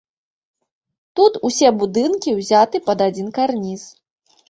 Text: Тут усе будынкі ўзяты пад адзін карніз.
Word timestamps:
Тут 1.19 1.37
усе 1.51 1.69
будынкі 1.83 2.37
ўзяты 2.41 2.85
пад 2.91 3.07
адзін 3.11 3.27
карніз. 3.41 3.81